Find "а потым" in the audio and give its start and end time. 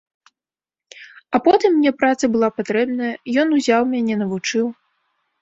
1.37-1.69